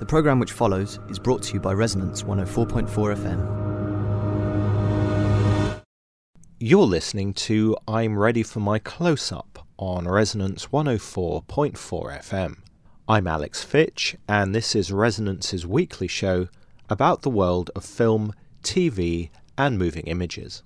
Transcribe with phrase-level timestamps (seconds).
[0.00, 5.82] The programme which follows is brought to you by Resonance 104.4 FM.
[6.58, 12.60] You're listening to I'm Ready for My Close Up on Resonance 104.4 FM.
[13.06, 16.48] I'm Alex Fitch, and this is Resonance's weekly show
[16.88, 18.32] about the world of film,
[18.62, 19.28] TV,
[19.58, 20.62] and moving images.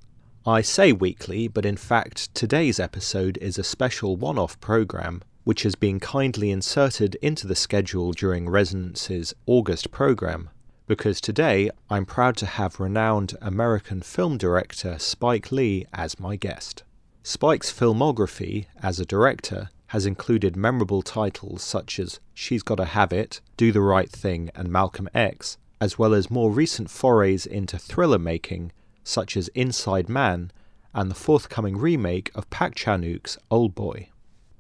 [0.46, 5.62] I say weekly, but in fact, today's episode is a special one off programme which
[5.62, 10.50] has been kindly inserted into the schedule during Resonance's August programme,
[10.86, 16.82] because today I'm proud to have renowned American film director Spike Lee as my guest.
[17.22, 23.40] Spike's filmography as a director has included memorable titles such as She's Gotta Have It,
[23.56, 28.18] Do the Right Thing, and Malcolm X, as well as more recent forays into thriller
[28.18, 28.72] making
[29.04, 30.50] such as Inside Man
[30.94, 34.08] and the forthcoming remake of Park Chan-wook's Old Boy.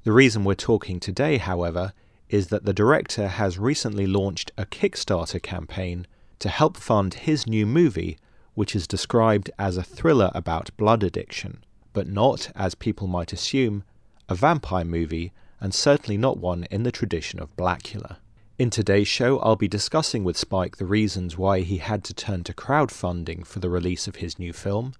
[0.04, 1.94] The reason we're talking today, however,
[2.28, 6.06] is that the director has recently launched a Kickstarter campaign
[6.40, 8.18] to help fund his new movie,
[8.52, 13.82] which is described as a thriller about blood addiction, but not, as people might assume,
[14.28, 18.18] a vampire movie, and certainly not one in the tradition of Blacula.
[18.58, 22.44] In today's show, I'll be discussing with Spike the reasons why he had to turn
[22.44, 24.92] to crowdfunding for the release of his new film,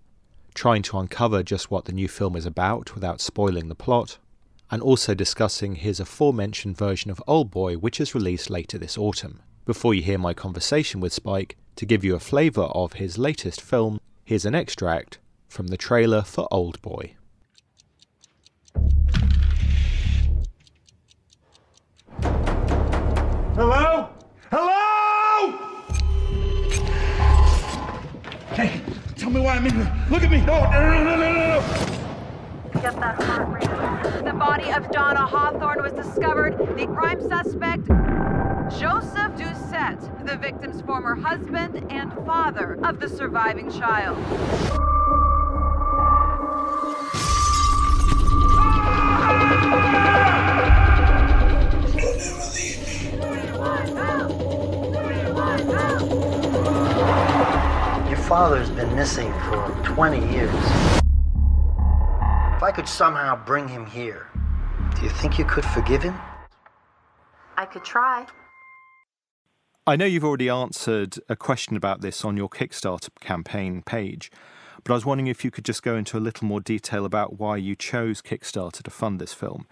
[0.55, 4.16] trying to uncover just what the new film is about without spoiling the plot,
[4.70, 9.40] and also discussing his aforementioned version of Old Boy, which is released later this autumn.
[9.64, 13.60] Before you hear my conversation with Spike, to give you a flavour of his latest
[13.60, 17.14] film, here's an extract from the trailer for Old Boy.
[23.54, 24.08] Hello?
[24.50, 25.52] Hello?
[28.52, 28.80] Hey,
[29.16, 30.06] tell me why I'm in here.
[30.10, 30.38] Look at me.
[30.44, 32.03] No, no, no, no, no, no.
[32.84, 34.24] Get that heart rate.
[34.27, 36.58] The body of Donna Hawthorne was discovered.
[36.77, 37.86] The prime suspect,
[38.78, 44.18] Joseph Doucett, the victim's former husband and father of the surviving child.
[58.11, 61.03] Your father's been missing for 20 years.
[62.64, 64.30] If I could somehow bring him here,
[64.97, 66.19] do you think you could forgive him?
[67.58, 68.27] I could try.
[69.86, 74.30] I know you've already answered a question about this on your Kickstarter campaign page,
[74.83, 77.39] but I was wondering if you could just go into a little more detail about
[77.39, 79.67] why you chose Kickstarter to fund this film.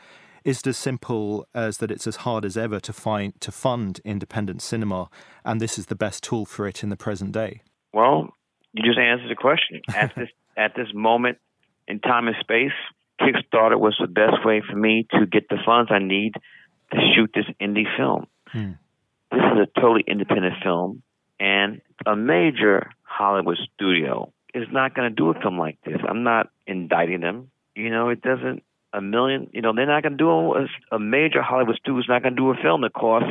[0.45, 4.03] Is it as simple as that it's as hard as ever to find to fund
[4.05, 5.09] independent cinema,
[5.47, 7.63] and this is the best tool for it in the present day?
[7.95, 8.35] Well,
[8.75, 9.81] you just answered the question.
[9.95, 10.29] At this
[10.59, 11.39] at this moment
[11.89, 12.73] in time and space,
[13.21, 16.35] Kickstarter was the best way for me to get the funds I need
[16.93, 18.27] to shoot this indie film.
[18.47, 18.73] Hmm.
[19.31, 21.03] This is a totally independent film,
[21.41, 25.99] and a major Hollywood studio is not going to do a film like this.
[26.07, 27.51] I'm not indicting them.
[27.75, 28.63] You know, it doesn't.
[28.95, 32.09] A million, you know, they're not going to do a, a major Hollywood studio is
[32.09, 33.31] not going to do a film that costs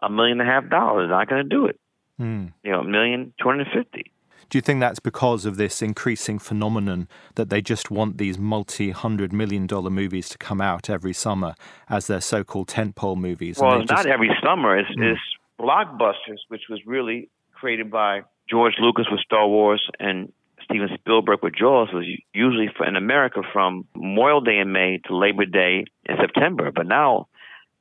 [0.00, 1.08] a million and a half dollars.
[1.08, 1.80] They're not going to do it.
[2.16, 2.46] Hmm.
[2.62, 4.12] You know, a million two hundred fifty.
[4.54, 8.92] Do you think that's because of this increasing phenomenon that they just want these multi
[8.92, 11.56] hundred million dollar movies to come out every summer
[11.90, 13.58] as their so called tentpole movies?
[13.60, 14.78] Well, not just- every summer.
[14.78, 15.10] It's, Mm.
[15.10, 15.20] it's
[15.58, 20.32] blockbusters, which was really created by George Lucas with Star Wars and
[20.62, 21.92] Steven Spielberg with Jaws.
[21.92, 26.70] Was usually for, in America from Memorial Day in May to Labor Day in September.
[26.70, 27.26] But now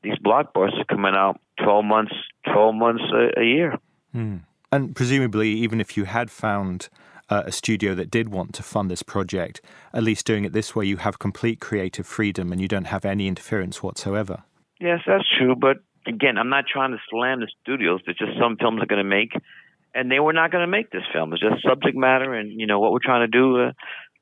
[0.01, 2.15] these blockbusters are coming out twelve months,
[2.51, 3.77] twelve months a, a year.
[4.11, 4.37] Hmm.
[4.73, 6.89] And presumably, even if you had found
[7.29, 9.61] uh, a studio that did want to fund this project,
[9.93, 13.05] at least doing it this way, you have complete creative freedom and you don't have
[13.05, 14.41] any interference whatsoever.
[14.79, 15.55] Yes, that's true.
[15.55, 18.01] But again, I'm not trying to slam the studios.
[18.07, 19.33] It's just some films are going to make,
[19.93, 21.33] and they were not going to make this film.
[21.33, 23.71] It's just subject matter, and you know what we're trying to do uh,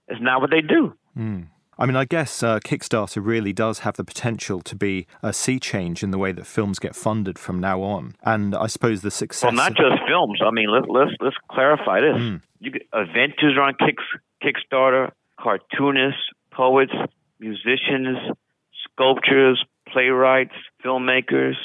[0.09, 0.94] is not what they do.
[1.13, 1.44] Hmm.
[1.81, 5.59] I mean, I guess uh, Kickstarter really does have the potential to be a sea
[5.59, 8.16] change in the way that films get funded from now on.
[8.22, 9.47] And I suppose the success.
[9.47, 10.41] Well, not just films.
[10.45, 12.17] I mean, let, let's let's clarify this.
[12.17, 12.41] Mm.
[12.59, 14.03] You get inventors are on Kicks,
[14.43, 16.93] Kickstarter, cartoonists, poets,
[17.39, 18.19] musicians,
[18.84, 20.53] sculptors, playwrights,
[20.85, 21.55] filmmakers.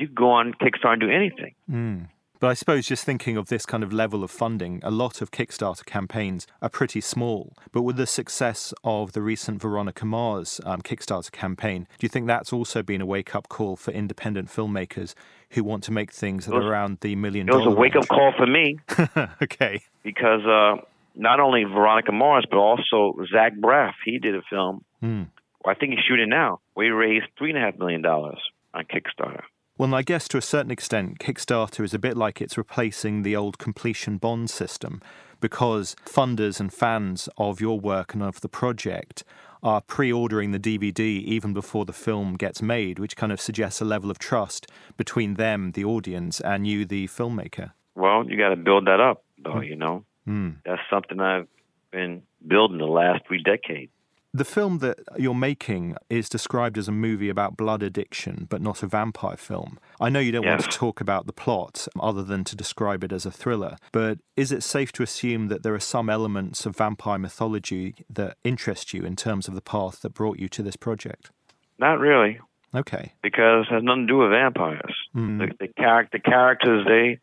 [0.00, 1.54] You can go on Kickstarter and do anything.
[1.70, 2.08] Mm.
[2.40, 5.30] But I suppose just thinking of this kind of level of funding, a lot of
[5.30, 7.52] Kickstarter campaigns are pretty small.
[7.70, 12.26] But with the success of the recent Veronica Mars um, Kickstarter campaign, do you think
[12.26, 15.12] that's also been a wake up call for independent filmmakers
[15.50, 17.94] who want to make things that was- are around the million It was a wake
[17.94, 18.78] up call for me
[19.42, 19.82] okay.
[20.02, 20.80] because uh,
[21.14, 23.92] not only Veronica Mars, but also Zach Braff.
[24.04, 24.82] He did a film.
[25.00, 25.24] Hmm.
[25.66, 26.60] I think he's shooting now.
[26.74, 28.38] We raised three and a half million dollars
[28.72, 29.42] on Kickstarter.
[29.80, 33.34] Well, I guess to a certain extent, Kickstarter is a bit like it's replacing the
[33.34, 35.00] old completion bond system
[35.40, 39.24] because funders and fans of your work and of the project
[39.62, 43.80] are pre ordering the DVD even before the film gets made, which kind of suggests
[43.80, 44.66] a level of trust
[44.98, 47.72] between them, the audience, and you, the filmmaker.
[47.94, 50.04] Well, you got to build that up, though, you know.
[50.28, 50.56] Mm.
[50.62, 51.48] That's something I've
[51.90, 53.92] been building the last three decades.
[54.32, 58.82] The film that you're making is described as a movie about blood addiction, but not
[58.84, 59.80] a vampire film.
[60.00, 60.60] I know you don't Yes.
[60.60, 64.18] want to talk about the plot other than to describe it as a thriller, but
[64.36, 68.94] is it safe to assume that there are some elements of vampire mythology that interest
[68.94, 71.32] you in terms of the path that brought you to this project?
[71.80, 72.38] Not really,
[72.72, 73.14] Okay.
[73.22, 74.94] because it has nothing to do with vampires.
[75.12, 75.38] Mm.
[75.58, 77.18] The, the, charac- the characters, they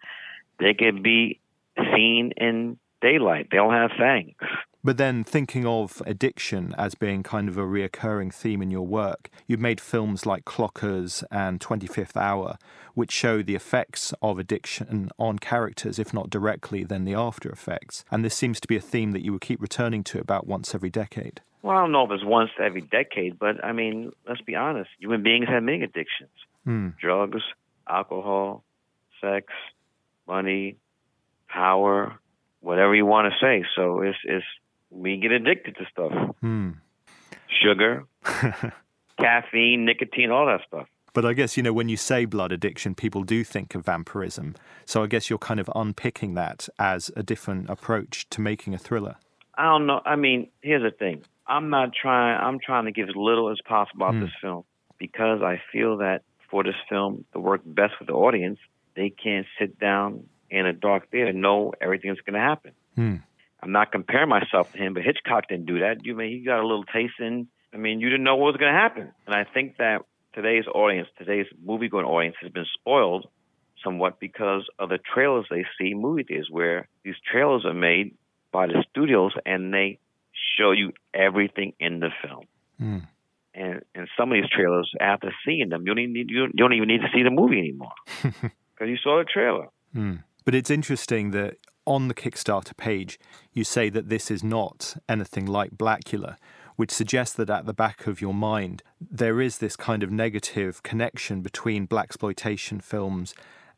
[0.60, 1.40] they can be
[1.78, 3.48] seen in daylight.
[3.52, 4.34] They don't have fangs.
[4.88, 9.30] But then, thinking of addiction as being kind of a reoccurring theme in your work,
[9.46, 12.58] you've made films like Clockers and 25th Hour,
[12.94, 18.06] which show the effects of addiction on characters, if not directly, then the after effects.
[18.10, 20.74] And this seems to be a theme that you would keep returning to about once
[20.74, 21.42] every decade.
[21.64, 24.90] Well, I don't know if it's once every decade, but I mean, let's be honest.
[25.02, 26.32] Human beings have many addictions
[26.64, 26.92] Hmm.
[26.98, 27.42] drugs,
[27.90, 28.64] alcohol,
[29.20, 29.48] sex,
[30.26, 30.78] money,
[31.50, 32.18] power,
[32.62, 33.66] whatever you want to say.
[33.76, 34.46] So it's, it's
[34.90, 36.12] we get addicted to stuff
[36.42, 36.72] Hmm.
[37.62, 38.06] sugar,
[39.20, 40.88] caffeine, nicotine, all that stuff.
[41.14, 44.56] But I guess, you know, when you say blood addiction, people do think of vampirism.
[44.86, 48.78] So I guess you're kind of unpicking that as a different approach to making a
[48.78, 49.16] thriller.
[49.56, 50.02] I don't know.
[50.06, 51.24] I mean, here's the thing.
[51.48, 52.40] I'm not trying.
[52.40, 54.22] I'm trying to give as little as possible out Hmm.
[54.22, 54.64] this film
[55.00, 58.60] because I feel that for this film to work best with the audience,
[58.96, 62.72] they can't sit down in a dark theater and know everything that's going to happen.
[62.96, 63.16] Hmm.
[63.68, 66.06] I'm not comparing myself to him, but Hitchcock didn't do that.
[66.06, 67.50] You mean he got a little taste in?
[67.74, 70.04] I mean, you didn't know what was going to happen, and I think that
[70.34, 73.28] today's audience, today's movie-going audience, has been spoiled
[73.84, 78.16] somewhat because of the trailers they see in movie theaters, where these trailers are made
[78.54, 80.00] by the studios and they
[80.58, 82.46] show you everything in the film.
[82.80, 83.00] Hmm.
[83.54, 86.72] And and some of these trailers, after seeing them, you don't even need, you don't
[86.72, 87.92] even need to see the movie anymore
[88.22, 89.68] because you saw the trailer.
[89.92, 90.16] Hmm.
[90.46, 91.58] But it's interesting that
[91.88, 93.20] on the Kickstarter page,
[93.54, 96.36] you say that this is not anything like Blacula,
[96.76, 100.84] which suggests that at the back of your mind, there is this kind of negative
[100.84, 103.34] connection between black exploitation films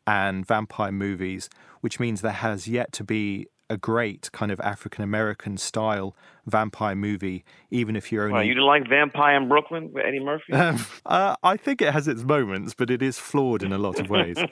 [0.06, 1.50] and vampire movies,
[1.82, 6.16] which means there has yet to be a great kind of African American style
[6.46, 8.34] vampire movie, even if you're only.
[8.34, 10.54] Well, you like Vampire in Brooklyn with Eddie Murphy?
[10.54, 14.00] Um, uh, I think it has its moments, but it is flawed in a lot
[14.00, 14.38] of ways.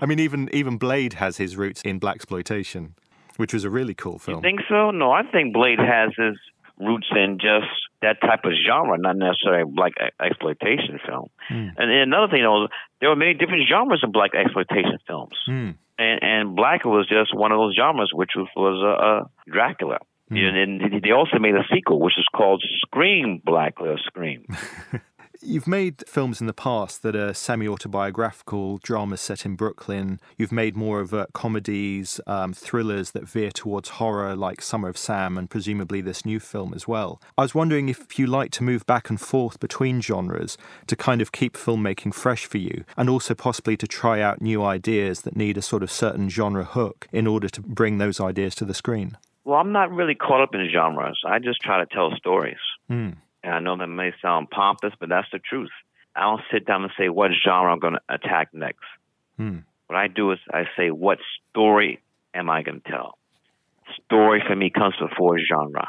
[0.01, 2.95] I mean, even even Blade has his roots in black exploitation,
[3.37, 4.37] which was a really cool film.
[4.37, 4.91] you think so?
[4.91, 6.37] No, I think Blade has his
[6.79, 7.69] roots in just
[8.01, 11.29] that type of genre, not necessarily black exploitation film.
[11.47, 11.69] Hmm.
[11.77, 12.67] And then another thing, though,
[12.99, 15.37] there were many different genres of black exploitation films.
[15.45, 15.71] Hmm.
[15.97, 19.99] and and Black was just one of those genres, which was, was uh, uh, Dracula.
[20.29, 20.37] Hmm.
[20.37, 24.45] And, and they also made a sequel, which is called Scream Blacula Scream.
[25.43, 30.19] You've made films in the past that are semi autobiographical dramas set in Brooklyn.
[30.37, 35.39] You've made more overt comedies, um, thrillers that veer towards horror, like Summer of Sam,
[35.39, 37.19] and presumably this new film as well.
[37.39, 41.21] I was wondering if you like to move back and forth between genres to kind
[41.21, 45.35] of keep filmmaking fresh for you, and also possibly to try out new ideas that
[45.35, 48.75] need a sort of certain genre hook in order to bring those ideas to the
[48.75, 49.17] screen.
[49.43, 51.19] well, I'm not really caught up in genres.
[51.25, 52.59] I just try to tell stories.
[52.87, 53.11] Hmm.
[53.43, 55.71] And I know that may sound pompous, but that's the truth.
[56.15, 58.85] I don't sit down and say what genre I'm going to attack next.
[59.37, 59.59] Hmm.
[59.87, 61.19] What I do is I say, what
[61.49, 62.01] story
[62.33, 63.17] am I going to tell?
[64.05, 65.87] Story for me comes before genre.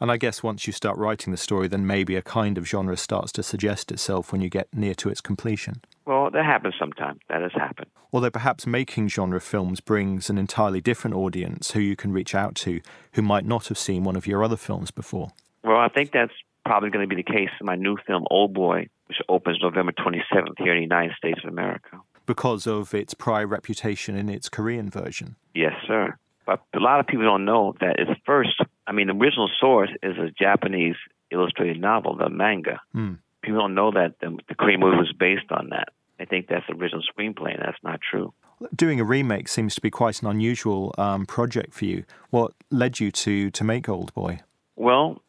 [0.00, 2.96] And I guess once you start writing the story, then maybe a kind of genre
[2.96, 5.82] starts to suggest itself when you get near to its completion.
[6.04, 7.20] Well, that happens sometimes.
[7.28, 7.90] That has happened.
[8.12, 12.54] Although perhaps making genre films brings an entirely different audience who you can reach out
[12.56, 12.80] to
[13.12, 15.30] who might not have seen one of your other films before.
[15.62, 16.32] Well, I think that's
[16.64, 19.92] probably going to be the case in my new film, Old Boy, which opens November
[19.92, 22.00] 27th here in the United States of America.
[22.26, 25.36] Because of its prior reputation in its Korean version.
[25.54, 26.16] Yes, sir.
[26.46, 29.90] But a lot of people don't know that its first, I mean, the original source
[30.02, 30.96] is a Japanese
[31.30, 32.80] illustrated novel, the manga.
[32.92, 33.14] Hmm.
[33.42, 35.88] People don't know that the, the Korean movie was based on that.
[36.18, 38.32] They think that's the original screenplay, and that's not true.
[38.74, 42.04] Doing a remake seems to be quite an unusual um, project for you.
[42.30, 44.40] What led you to, to make Old Boy?
[44.76, 45.20] Well,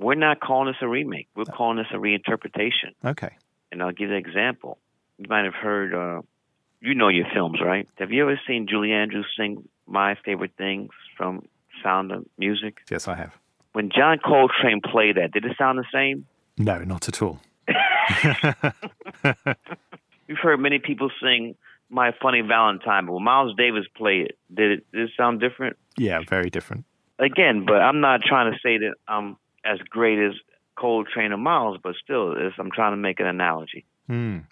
[0.00, 1.28] we're not calling this a remake.
[1.36, 2.94] We're calling this a reinterpretation.
[3.04, 3.36] Okay.
[3.70, 4.78] And I'll give you an example.
[5.18, 6.22] You might have heard, uh,
[6.80, 7.86] you know your films, right?
[7.98, 11.46] Have you ever seen Julie Andrews sing My Favorite Things from
[11.82, 12.78] Sound of Music?
[12.90, 13.36] Yes, I have.
[13.72, 16.26] When John Coltrane played that, did it sound the same?
[16.56, 17.38] No, not at all.
[20.26, 21.54] You've heard many people sing
[21.88, 25.76] "My Funny Valentine," but when Miles Davis played it, did it, did it sound different?
[25.96, 26.84] Yeah, very different.
[27.18, 30.32] Again, but I'm not trying to say that I'm as great as
[30.76, 33.84] Coltrane or Miles, but still, I'm trying to make an analogy.
[34.08, 34.44] Mm.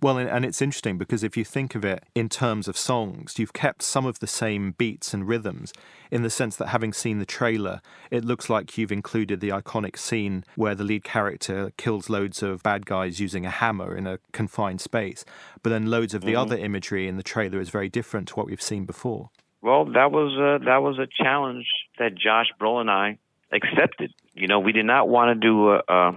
[0.00, 3.52] Well, and it's interesting because if you think of it in terms of songs, you've
[3.52, 5.72] kept some of the same beats and rhythms
[6.10, 7.80] in the sense that having seen the trailer,
[8.10, 12.62] it looks like you've included the iconic scene where the lead character kills loads of
[12.62, 15.24] bad guys using a hammer in a confined space.
[15.62, 16.40] But then loads of the mm-hmm.
[16.40, 19.30] other imagery in the trailer is very different to what we've seen before.
[19.62, 21.66] Well, that was a, that was a challenge
[21.98, 23.18] that Josh Brolin and I
[23.52, 24.12] accepted.
[24.34, 26.12] You know, we did not want to do a, a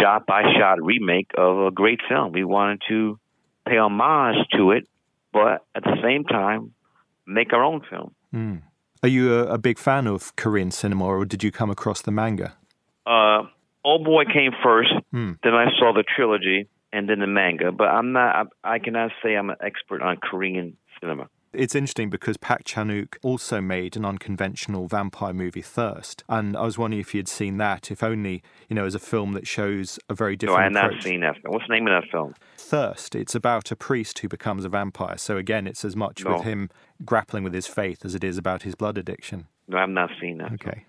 [0.00, 2.32] shot by shot remake of a great film.
[2.32, 3.18] We wanted to
[3.66, 4.84] pay homage to it,
[5.32, 6.72] but at the same time,
[7.26, 8.14] make our own film.
[8.34, 8.62] Mm.
[9.02, 12.12] Are you a, a, big fan of Korean cinema, or did you come across the
[12.12, 12.56] manga?
[13.04, 13.42] Uh,
[13.84, 15.36] Old Boy came first, mm.
[15.42, 17.72] then I saw the trilogy, and then the manga.
[17.72, 18.48] But I'm not.
[18.64, 21.28] I, I cannot say I'm an expert on Korean cinema.
[21.52, 26.78] It's interesting because Park Chan-wook also made an unconventional vampire movie, Thirst, and I was
[26.78, 30.14] wondering if you'd seen that, if only you know as a film that shows a
[30.14, 30.58] very different.
[30.58, 30.94] No, I have approach.
[30.94, 31.36] not seen that.
[31.44, 32.34] What's the name of that film?
[32.56, 33.14] Thirst.
[33.14, 35.18] It's about a priest who becomes a vampire.
[35.18, 36.34] So again, it's as much no.
[36.34, 36.70] with him
[37.04, 39.46] grappling with his faith as it is about his blood addiction.
[39.68, 40.52] No, I've not seen that.
[40.52, 40.86] Okay.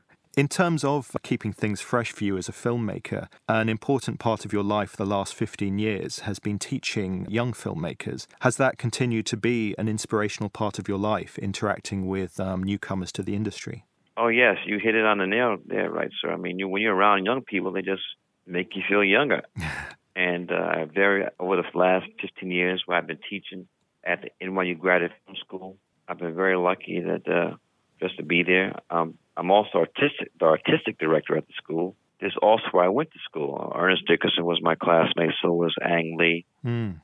[0.38, 4.52] In terms of keeping things fresh for you as a filmmaker, an important part of
[4.52, 8.28] your life the last 15 years has been teaching young filmmakers.
[8.42, 13.10] Has that continued to be an inspirational part of your life, interacting with um, newcomers
[13.14, 13.84] to the industry?
[14.16, 14.58] Oh, yes.
[14.64, 16.32] You hit it on the nail there, right, sir.
[16.32, 18.04] I mean, you, when you're around young people, they just
[18.46, 19.42] make you feel younger.
[20.14, 23.66] and uh, very over the last 15 years where I've been teaching
[24.04, 25.76] at the NYU Graduate Film School,
[26.06, 27.56] I've been very lucky that uh,
[28.00, 28.74] just to be there.
[28.90, 31.96] Um, I'm also artistic, the artistic director at the school.
[32.20, 33.72] This is also where I went to school.
[33.74, 36.44] Ernest Dickerson was my classmate, so was Ang Lee.
[36.64, 37.00] Mm.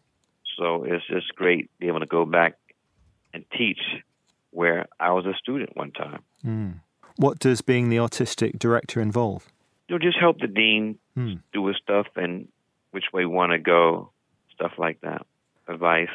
[0.59, 2.59] So it's just great to be able to go back
[3.33, 3.81] and teach
[4.51, 6.23] where I was a student one time.
[6.45, 6.81] Mm.
[7.17, 9.53] What does being the artistic director involve?
[9.89, 11.41] You'll just help the dean mm.
[11.53, 12.49] do his stuff and
[12.91, 14.11] which way we want to go,
[14.55, 15.27] stuff like that.
[15.69, 16.09] Advice,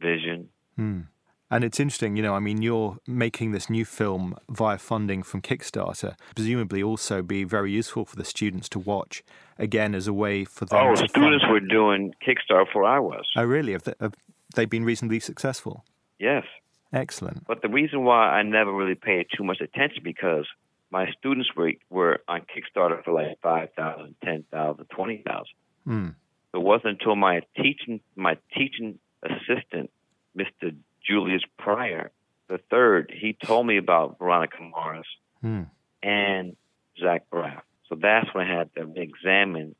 [0.00, 0.48] vision.
[0.78, 1.06] Mm.
[1.50, 5.42] And it's interesting, you know, I mean, you're making this new film via funding from
[5.42, 9.22] Kickstarter, presumably also be very useful for the students to watch,
[9.58, 11.52] again, as a way for them oh, students fund.
[11.52, 13.24] were doing Kickstarter before I was.
[13.36, 13.72] Oh, really?
[13.72, 14.14] Have they, have
[14.54, 15.84] they been reasonably successful?
[16.18, 16.44] Yes.
[16.92, 17.46] Excellent.
[17.46, 20.46] But the reason why I never really paid too much attention because
[20.90, 25.44] my students were were on Kickstarter for like 5,000, 10,000, 20,000.
[25.86, 26.14] Mm.
[26.54, 29.90] It wasn't until my teaching my teaching assistant,
[30.38, 30.74] Mr.
[31.06, 32.10] Julius Pryor
[32.48, 35.06] the third, he told me about Veronica Mars
[35.40, 35.62] hmm.
[36.02, 36.56] and
[37.00, 37.62] Zach Braff.
[37.88, 39.74] So that's when I had to examine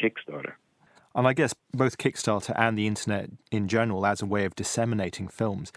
[0.00, 0.52] Kickstarter.
[1.14, 5.28] And I guess both Kickstarter and the internet in general, as a way of disseminating
[5.28, 5.72] films,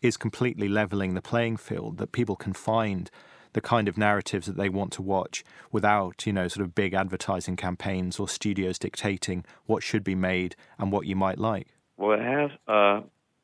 [0.00, 3.10] is completely leveling the playing field that people can find
[3.52, 6.94] the kind of narratives that they want to watch without, you know, sort of big
[6.94, 11.68] advertising campaigns or studios dictating what should be made and what you might like.
[11.96, 12.50] Well, it has.
[12.66, 13.00] Uh,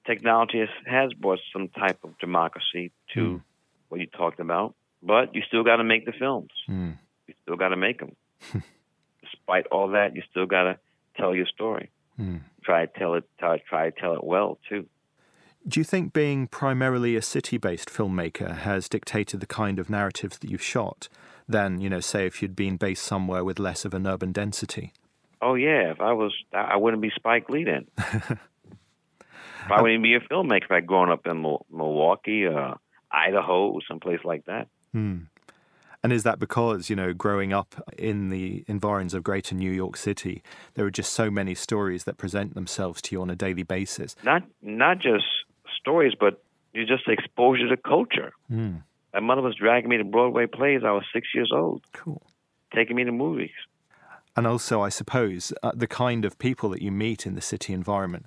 [0.06, 3.42] technology has, has brought some type of democracy to mm.
[3.88, 6.50] what you talked about, but you still got to make the films.
[6.68, 6.96] Mm.
[7.26, 8.14] You still got to make them.
[9.22, 10.78] Despite all that, you still got to
[11.16, 11.90] tell your story.
[12.20, 12.40] Mm.
[12.62, 13.24] Try to tell it.
[13.38, 14.86] Try, try to tell it well too.
[15.66, 20.50] Do you think being primarily a city-based filmmaker has dictated the kind of narratives that
[20.50, 21.08] you've shot
[21.48, 24.92] than, you know, say if you'd been based somewhere with less of an urban density?
[25.40, 27.86] Oh yeah, if I was, I wouldn't be Spike Lee then.
[29.70, 32.74] I wouldn't be a filmmaker if I'd grown up in Milwaukee, uh,
[33.10, 34.68] Idaho, someplace like that.
[34.92, 35.18] Hmm.
[36.02, 39.96] And is that because, you know, growing up in the environs of greater New York
[39.96, 40.42] City,
[40.74, 44.14] there are just so many stories that present themselves to you on a daily basis?
[44.22, 45.24] Not not just
[45.80, 46.42] stories, but
[46.74, 48.34] you just exposure to culture.
[48.52, 48.82] Mm.
[49.14, 50.82] My mother was dragging me to Broadway plays.
[50.84, 51.82] I was six years old.
[51.94, 52.20] Cool.
[52.74, 53.52] Taking me to movies.
[54.36, 57.72] And also, I suppose, uh, the kind of people that you meet in the city
[57.72, 58.26] environment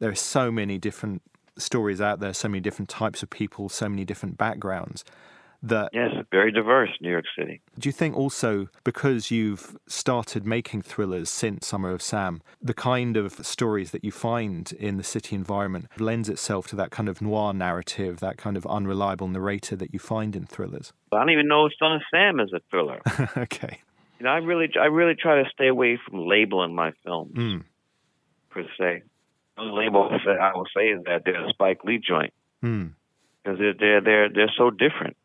[0.00, 1.22] there are so many different
[1.56, 5.04] stories out there, so many different types of people, so many different backgrounds.
[5.62, 7.60] That yes, very diverse New York City.
[7.78, 13.18] Do you think also because you've started making thrillers since Summer of Sam, the kind
[13.18, 17.20] of stories that you find in the city environment lends itself to that kind of
[17.20, 20.94] noir narrative, that kind of unreliable narrator that you find in thrillers?
[21.12, 23.02] I don't even know if Son of Sam is a thriller.
[23.36, 23.80] okay.
[24.18, 27.64] You know, I really, I really try to stay away from labeling my films mm.
[28.48, 29.02] per se
[29.58, 32.88] label I will say is that they're a Spike Lee joint because
[33.46, 33.54] hmm.
[33.56, 35.16] they're, they're they're they're so different.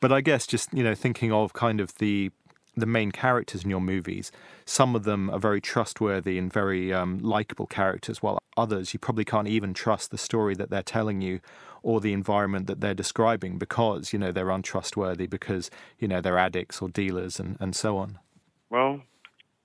[0.00, 2.30] But I guess just you know thinking of kind of the
[2.74, 4.32] the main characters in your movies,
[4.64, 9.24] some of them are very trustworthy and very um, likable characters, while others you probably
[9.24, 11.40] can't even trust the story that they're telling you
[11.82, 16.38] or the environment that they're describing because, you know, they're untrustworthy because, you know, they're
[16.38, 18.18] addicts or dealers and, and so on.
[18.70, 19.02] Well,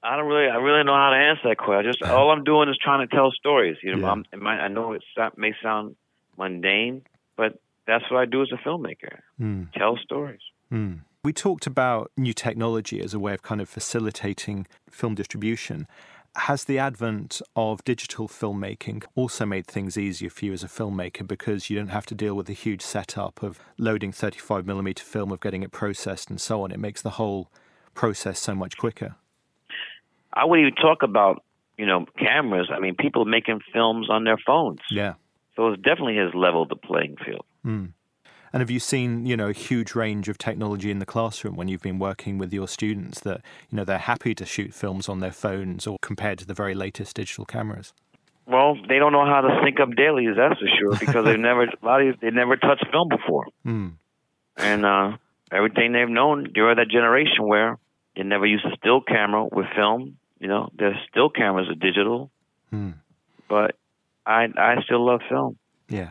[0.03, 1.91] I don't really, I really know how to answer that question.
[1.91, 3.77] Just all I'm doing is trying to tell stories.
[3.81, 4.39] You know, Yeah.
[4.39, 5.03] Might, I know it
[5.37, 5.95] may sound
[6.37, 7.01] mundane,
[7.35, 9.19] but that's what I do as a filmmaker.
[9.39, 9.71] Mm.
[9.73, 10.41] Tell stories.
[10.71, 10.99] Mm.
[11.23, 15.87] We talked about new technology as a way of kind of facilitating film distribution.
[16.35, 21.27] Has the advent of digital filmmaking also made things easier for you as a filmmaker
[21.27, 25.39] because you don't have to deal with the huge setup of loading 35mm film, of
[25.41, 26.71] getting it processed and so on?
[26.71, 27.49] It makes the whole
[27.95, 29.15] process so much quicker.
[30.33, 31.43] I wouldn't even talk about,
[31.77, 32.69] you know, cameras.
[32.73, 34.79] I mean, people making films on their phones.
[34.89, 35.13] Yeah.
[35.55, 37.45] So it definitely has leveled the playing field.
[37.65, 37.93] Mm.
[38.53, 41.67] And have you seen, you know, a huge range of technology in the classroom when
[41.67, 45.19] you've been working with your students that, you know, they're happy to shoot films on
[45.19, 47.93] their phones or compared to the very latest digital cameras?
[48.45, 51.63] Well, they don't know how to sync up dailies, that's for sure, because they've never
[51.63, 53.95] a lot of they never touched film before, Mm.
[54.55, 55.17] and uh,
[55.51, 57.77] everything they've known, they're that generation where
[58.17, 60.17] they never used a still camera with film.
[60.39, 62.29] You know, their still cameras are digital,
[62.73, 62.95] Mm.
[63.47, 63.75] but
[64.25, 65.57] I I still love film,
[65.89, 66.09] Yeah.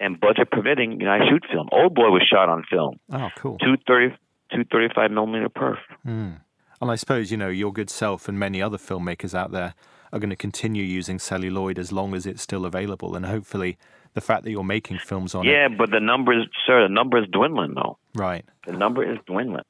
[0.00, 1.68] and budget permitting, you know, I shoot film.
[1.70, 3.58] Old Boy was shot on film, Oh, cool.
[3.58, 4.14] two thirty
[4.52, 5.78] two thirty five millimeter perf.
[6.06, 6.40] Mm.
[6.80, 9.74] And I suppose, you know, your good self and many other filmmakers out there
[10.12, 13.14] are going to continue using celluloid as long as it's still available.
[13.16, 13.76] And hopefully
[14.14, 15.50] the fact that you're making films on it.
[15.50, 17.98] Yeah, but the numbers, sir, the number is dwindling though.
[18.14, 18.44] Right.
[18.66, 19.64] The number is dwindling.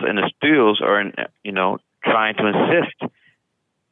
[0.00, 1.12] And the studios are, in,
[1.42, 3.12] you know, trying to insist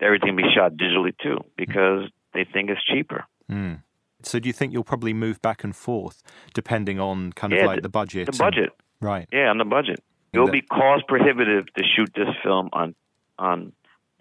[0.00, 3.25] everything be shot digitally too because they think it's cheaper.
[3.50, 3.82] Mm.
[4.22, 6.22] So do you think you'll probably move back and forth
[6.54, 8.26] depending on kind of Yeah, like the- the budget?
[8.26, 9.28] The and- budget, right.
[9.32, 10.02] yeah, on the budget.
[10.32, 12.94] It will be cost prohibitive to shoot this film on
[13.38, 13.72] on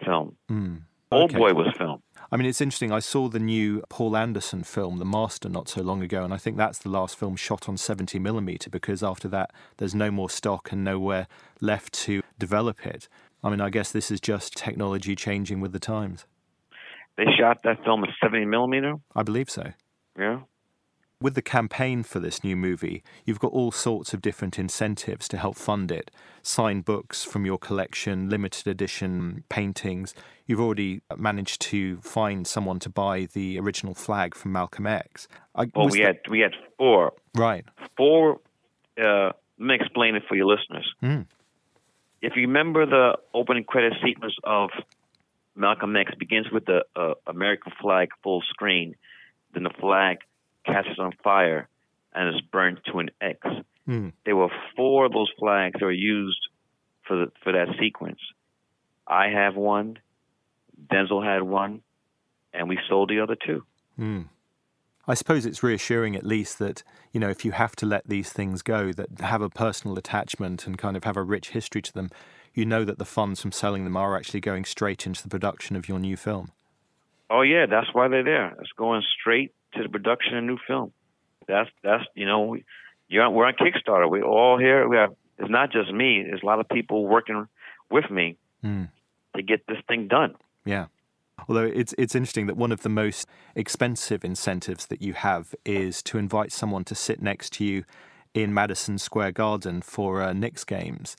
[0.04, 0.36] film.
[0.50, 0.82] Mm.
[1.10, 2.02] Old Boy was film.
[2.30, 2.90] I mean, it's interesting.
[2.90, 6.38] I saw the new Paul Anderson film, The Master, not so long ago, and I
[6.38, 10.28] think that's the last film shot on 70 millimeter because after that, there's no more
[10.28, 11.28] stock and nowhere
[11.60, 13.08] left to develop it.
[13.44, 16.26] I mean, I guess this is just technology changing with the times.
[17.16, 18.94] They shot that film at 70 millimeter.
[19.14, 19.72] I believe so.
[20.18, 20.40] Yeah.
[21.18, 25.38] With the campaign for this new movie, you've got all sorts of different incentives to
[25.38, 26.10] help fund it.
[26.42, 30.14] Signed books from your collection, limited edition paintings.
[30.46, 35.26] You've already managed to find someone to buy the original flag from Malcolm X.
[35.54, 37.64] I, Oh, we that- had we had four right.
[37.96, 38.40] four.
[39.02, 40.94] Uh, let me explain it for your listeners.
[41.02, 41.26] Mm.
[42.20, 44.68] If you remember the opening credit sequence of
[45.54, 48.96] Malcolm X begins with the uh, American flag full screen,
[49.54, 50.18] then the flag
[50.66, 51.68] catches on fire
[52.14, 53.38] and is burned to an X.
[53.88, 54.12] Mm.
[54.24, 56.48] There were four of those flags that were used
[57.06, 58.18] for the, for that sequence.
[59.06, 59.98] I have one,
[60.92, 61.82] Denzel had one,
[62.52, 63.62] and we sold the other two.
[63.98, 64.26] Mm.
[65.08, 68.32] I suppose it's reassuring at least that, you know, if you have to let these
[68.32, 71.92] things go that have a personal attachment and kind of have a rich history to
[71.92, 72.10] them,
[72.54, 75.76] you know that the funds from selling them are actually going straight into the production
[75.76, 76.50] of your new film.
[77.30, 78.56] Oh yeah, that's why they're there.
[78.60, 80.92] It's going straight to the production of a new film.
[81.48, 82.64] That's that's you know, we-
[83.08, 84.10] you're on, we're on Kickstarter.
[84.10, 84.88] We all here.
[84.88, 85.14] We have.
[85.38, 86.24] It's not just me.
[86.24, 87.46] There's a lot of people working
[87.90, 88.88] with me Mm.
[89.36, 90.34] to get this thing done.
[90.64, 90.86] Yeah.
[91.48, 96.02] Although it's it's interesting that one of the most expensive incentives that you have is
[96.04, 97.84] to invite someone to sit next to you
[98.34, 101.16] in Madison Square Garden for uh, Knicks games.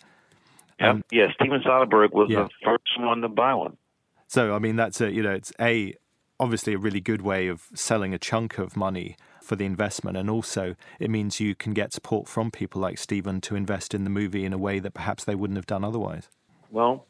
[0.80, 1.32] Yeah, Um, yeah.
[1.34, 2.43] Steven Soderbergh was yeah.
[2.43, 3.78] the first one to buy one.
[4.28, 5.93] So I mean that's a you know it's a
[6.39, 10.30] obviously a really good way of selling a chunk of money for the investment and
[10.30, 14.10] also it means you can get support from people like Steven to invest in the
[14.10, 16.28] movie in a way that perhaps they wouldn't have done otherwise.
[16.69, 17.06] Well,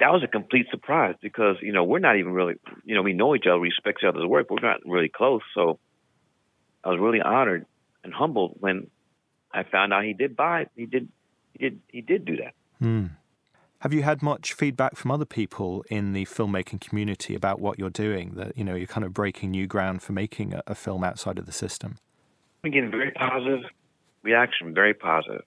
[0.00, 3.12] that was a complete surprise because you know we're not even really you know we
[3.12, 5.42] know each other, we respect each other's work, but we're not really close.
[5.54, 5.78] So
[6.84, 7.66] I was really honored
[8.02, 8.88] and humbled when
[9.52, 10.62] I found out he did buy.
[10.62, 10.70] It.
[10.76, 11.08] He did.
[11.52, 11.80] He did.
[11.88, 12.54] He did do that.
[12.78, 13.06] Hmm.
[13.82, 17.90] Have you had much feedback from other people in the filmmaking community about what you're
[17.90, 18.34] doing?
[18.36, 21.36] That you know you're kind of breaking new ground for making a, a film outside
[21.36, 21.96] of the system.
[22.62, 23.64] We're getting very positive
[24.22, 25.42] reaction, very positive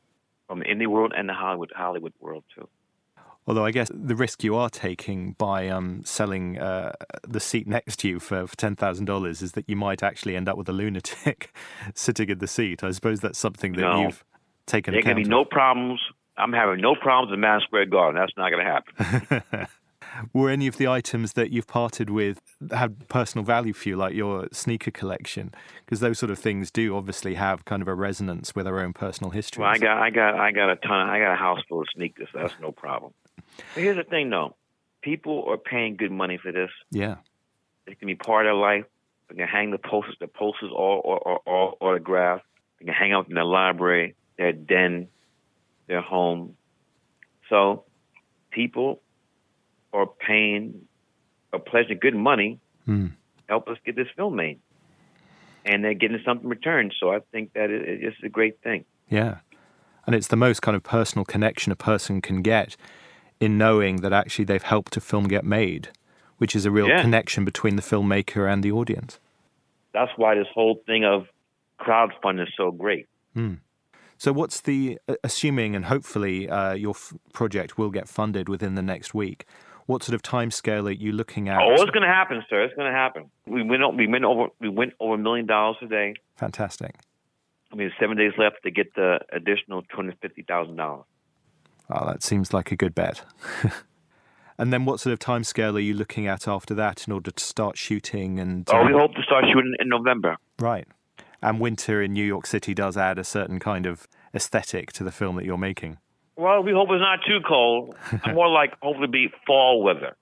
[0.49, 2.67] from the indie world and the Hollywood Hollywood world too.
[3.47, 6.91] Although I guess the risk you are taking by um, selling uh,
[7.25, 10.35] the seat next to you for, for ten thousand dollars is that you might actually
[10.35, 11.55] end up with a lunatic
[11.93, 12.83] sitting in the seat.
[12.83, 14.01] I suppose that's something that No.
[14.01, 14.25] you've
[14.65, 16.01] taken There can be no problems.
[16.37, 18.19] I'm having no problems in Madison Square Garden.
[18.19, 19.67] That's not going to happen.
[20.33, 22.39] Were any of the items that you've parted with
[22.71, 25.53] had personal value for you, like your sneaker collection?
[25.85, 28.93] Because those sort of things do obviously have kind of a resonance with our own
[28.93, 29.63] personal history.
[29.63, 31.09] Well, I got, I got, I got a ton.
[31.09, 32.29] I got a house full of sneakers.
[32.33, 33.13] That's no problem.
[33.73, 34.55] But here's the thing, though.
[35.01, 36.71] People are paying good money for this.
[36.91, 37.15] Yeah.
[37.85, 38.85] It can be part of their life.
[39.29, 40.15] They can hang the posters.
[40.19, 42.45] The posters all, all, all, all autographed.
[42.79, 45.09] They can hang out in their library, their den,
[45.87, 46.55] their home.
[47.49, 47.85] So
[48.51, 49.01] people
[49.93, 50.81] are paying
[51.53, 53.07] a pleasure good money Hmm.
[53.49, 54.59] help us get this film made.
[55.65, 56.93] And they're getting something returned.
[56.99, 58.85] So I think that it, it's a great thing.
[59.09, 59.37] Yeah.
[60.05, 62.75] And it's the most kind of personal connection a person can get
[63.39, 65.89] in knowing that actually they've helped a film get made,
[66.37, 67.01] which is a real Yeah.
[67.01, 69.19] connection between the filmmaker and the audience.
[69.93, 71.27] That's why this whole thing of
[71.79, 73.07] crowdfunding is so great.
[74.17, 78.75] So, what's the, uh, assuming and hopefully uh, your f- project will get funded within
[78.75, 79.45] the next week,
[79.87, 81.59] what sort of timescale are you looking at?
[81.61, 82.63] Oh, it's going to happen, sir.
[82.63, 83.29] It's going to happen.
[83.45, 86.15] We went, we went over we went over a million dollars today.
[86.37, 86.95] Fantastic.
[87.71, 91.05] I mean, seven days left to get the additional two hundred fifty thousand dollars.
[91.89, 93.21] Oh, that seems like a good bet.
[94.57, 97.43] and then, what sort of timescale are you looking at after that in order to
[97.43, 98.39] start shooting?
[98.39, 100.37] And Oh, we uh, hope to start shooting in November.
[100.57, 100.87] right.
[101.45, 105.11] And winter in New York City does add a certain kind of aesthetic to the
[105.11, 105.99] film that you're making.
[106.35, 107.95] Well, we hope it's not too cold.
[108.33, 110.15] More like hopefully be fall weather.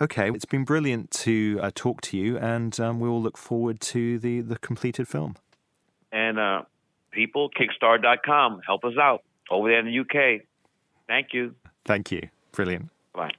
[0.00, 3.80] Okay, it's been brilliant to uh, talk to you, and um, we will look forward
[3.80, 5.36] to the, the completed film.
[6.10, 6.62] And uh,
[7.10, 10.42] people, Kickstarter.com, help us out over there in the UK.
[11.08, 11.54] Thank you.
[11.84, 12.28] Thank you.
[12.52, 12.90] Brilliant.
[13.14, 13.32] Bye.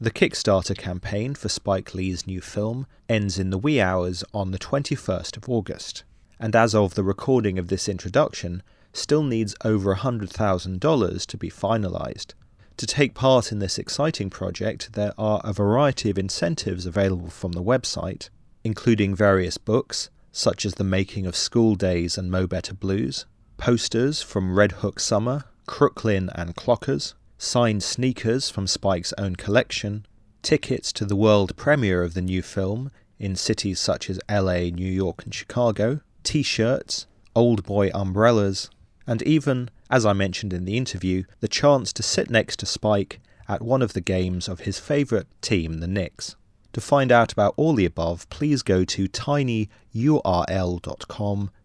[0.00, 4.58] The Kickstarter campaign for Spike Lee's new film ends in the wee hours on the
[4.58, 6.02] 21st of August,
[6.40, 12.34] and as of the recording of this introduction, still needs over $100,000 to be finalised.
[12.76, 17.52] To take part in this exciting project, there are a variety of incentives available from
[17.52, 18.30] the website,
[18.64, 23.26] including various books, such as The Making of School Daze and Mo Better Blues,
[23.58, 30.06] posters from Red Hook Summer, Crooklyn and Clockers, signed sneakers from Spike's own collection,
[30.42, 34.90] tickets to the world premiere of the new film in cities such as LA, New
[34.90, 38.70] York, and Chicago, t shirts, old boy umbrellas,
[39.06, 43.20] and even, as I mentioned in the interview, the chance to sit next to Spike
[43.48, 46.36] at one of the games of his favourite team, the Knicks.
[46.72, 49.70] To find out about all the above, please go to tinyurl.com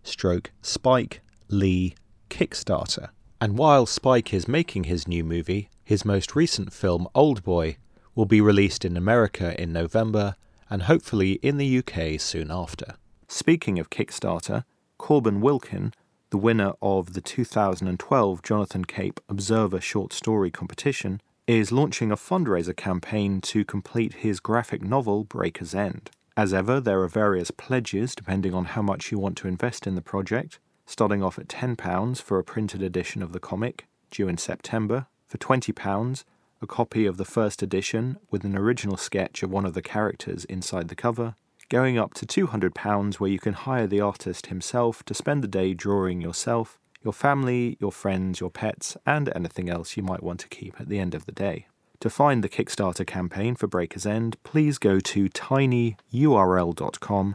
[0.04, 1.96] stroke Spike Lee
[2.30, 3.10] Kickstarter.
[3.42, 7.78] And while Spike is making his new movie, his most recent film, Old Boy,
[8.14, 10.36] will be released in America in November
[10.70, 12.96] and hopefully in the UK soon after.
[13.30, 14.66] Speaking of Kickstarter,
[14.98, 15.94] Corban Wilkin,
[16.32, 22.76] the winner of the 2012 Jonathan Cape Observer Short Story Competition, is launching a fundraiser
[22.76, 26.12] campaign to complete his graphic novel Breaker's End.
[26.36, 29.96] As ever, there are various pledges depending on how much you want to invest in
[29.96, 34.40] the project, starting off at £10 for a printed edition of the comic, due in
[34.40, 36.24] September, for £20,
[36.64, 40.46] a copy of the first edition with an original sketch of one of the characters
[40.46, 41.36] inside the cover,
[41.70, 45.76] going up to £200 where you can hire the artist himself to spend the day
[45.76, 50.48] drawing yourself, your family, your friends, your pets, and anything else you might want to
[50.48, 51.68] keep at the end of the day.
[52.00, 55.96] To find the Kickstarter campaign for Breaker's End, please go to tinyurl.com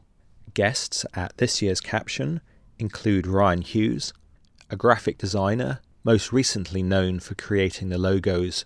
[0.54, 2.40] Guests at this year's Caption
[2.78, 4.12] include Rian Hughes,
[4.70, 8.64] a graphic designer, most recently known for creating the logos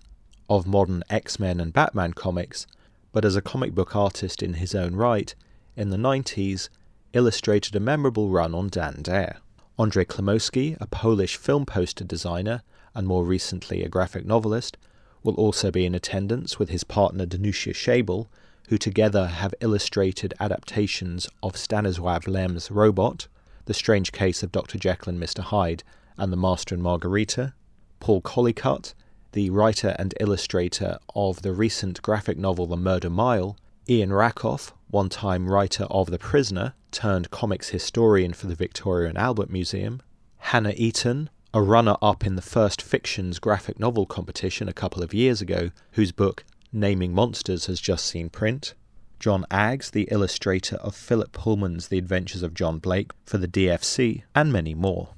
[0.49, 2.67] of modern X Men and Batman comics,
[3.11, 5.33] but as a comic book artist in his own right,
[5.75, 6.69] in the 90s,
[7.13, 9.37] illustrated a memorable run on Dan Dare.
[9.79, 12.61] Andrzej Klimowski, a Polish film poster designer
[12.93, 14.77] and more recently a graphic novelist,
[15.23, 18.27] will also be in attendance with his partner Danusia Schejbal,
[18.71, 23.27] who together have illustrated adaptations of Stanisław Lem's Robot,
[23.65, 24.77] The Strange Case of Dr.
[24.77, 25.39] Jekyll and Mr.
[25.39, 25.83] Hyde,
[26.17, 27.53] and The Master and Margarita,
[27.99, 28.93] Paul Collicutt,
[29.33, 33.57] the writer and illustrator of the recent graphic novel The Murder Mile,
[33.89, 39.17] Ian Rakoff, one time writer of The Prisoner, turned comics historian for the Victoria and
[39.17, 40.01] Albert Museum,
[40.37, 45.13] Hannah Eaton, a runner up in the First Fictions graphic novel competition a couple of
[45.13, 48.75] years ago, whose book Naming Monsters has just seen print,
[49.19, 54.23] John Aggs, the illustrator of Philip Pullman's The Adventures of John Blake for the DFC,
[54.33, 55.09] and many more.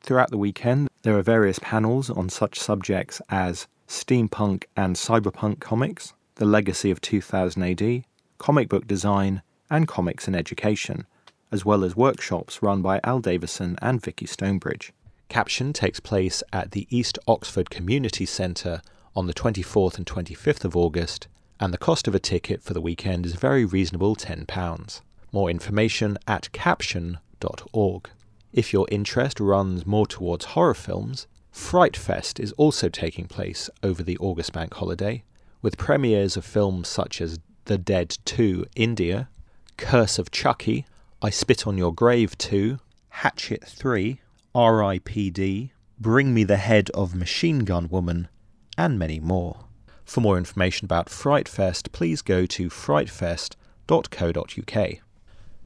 [0.00, 6.14] Throughout the weekend, there are various panels on such subjects as steampunk and cyberpunk comics,
[6.36, 8.04] the legacy of 2000 AD,
[8.38, 11.06] comic book design, and comics and education,
[11.52, 14.94] as well as workshops run by Al Davison and Vicky Stonebridge.
[15.28, 18.80] Caption takes place at the East Oxford Community Centre
[19.14, 21.28] on the 24th and 25th of August,
[21.60, 25.00] and the cost of a ticket for the weekend is very reasonable £10.
[25.32, 28.10] More information at caption.org.
[28.52, 34.02] If your interest runs more towards horror films, Fright Fest is also taking place over
[34.02, 35.22] the August bank holiday,
[35.60, 39.28] with premieres of films such as The Dead 2 India,
[39.76, 40.86] Curse of Chucky,
[41.20, 44.20] I Spit on Your Grave 2, Hatchet 3,
[44.54, 48.28] R.I.P.D., Bring Me the Head of Machine Gun Woman,
[48.76, 49.66] and many more.
[50.04, 54.98] For more information about FrightFest, please go to frightfest.co.uk.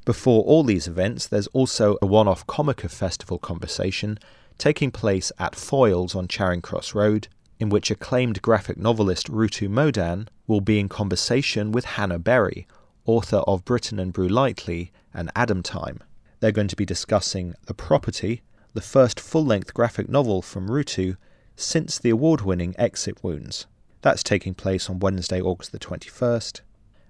[0.05, 4.19] Before all these events, there's also a one off Comica Festival conversation
[4.59, 10.29] taking place at Foyles on Charing Cross Road, in which acclaimed graphic novelist Rutu Modan
[10.47, 12.67] will be in conversation with Hannah Berry,
[13.05, 16.01] author of Britten and Brülightly and Adamtine.
[16.41, 18.43] They're going to be discussing The Property,
[18.75, 21.17] the first full length graphic novel from Rutu
[21.57, 23.67] since the award winning Exit Wounds.
[24.03, 26.61] That's taking place on Wednesday, August the 21st,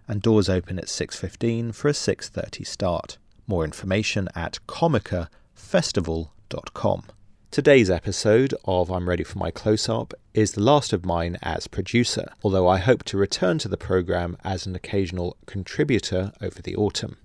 [0.09, 3.18] and doors open at 6.15 for a 6.30 start.
[3.46, 7.02] More information at comicafestival.com.
[7.50, 11.66] Today's episode of I'm Ready for My Close Up is the last of mine as
[11.66, 16.76] producer, although I hope to return to the programme as an occasional contributor over the
[16.76, 17.16] autumn.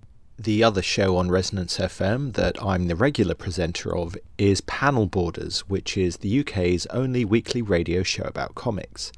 [0.43, 5.59] The other show on Resonance FM that I'm the regular presenter of is Panel Borders,
[5.69, 9.11] which is the UK's only weekly radio show about comics.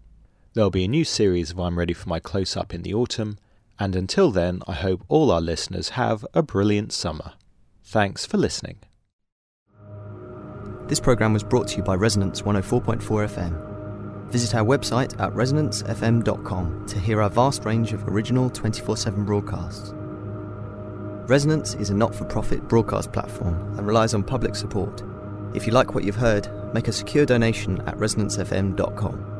[0.53, 3.39] There'll be a new series of I'm Ready for My Close Up in the autumn,
[3.79, 7.33] and until then, I hope all our listeners have a brilliant summer.
[7.83, 8.79] Thanks for listening.
[10.87, 14.31] This program was brought to you by Resonance 104.4 FM.
[14.31, 19.95] Visit our website at resonancefm.com to hear our vast range of original 24 7 broadcasts.
[21.27, 25.03] Resonance is a not for profit broadcast platform and relies on public support.
[25.55, 29.34] If you like what you've heard, make a secure donation at resonancefm.com.